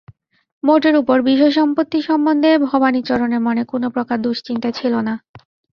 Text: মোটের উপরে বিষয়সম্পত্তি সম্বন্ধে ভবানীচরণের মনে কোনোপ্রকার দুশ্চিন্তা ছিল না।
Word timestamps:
মোটের 0.63 0.95
উপরে 0.95 1.21
বিষয়সম্পত্তি 1.29 1.99
সম্বন্ধে 2.01 2.49
ভবানীচরণের 2.65 3.41
মনে 3.47 3.63
কোনোপ্রকার 3.71 4.17
দুশ্চিন্তা 4.21 4.69
ছিল 4.71 4.93
না। 5.07 5.13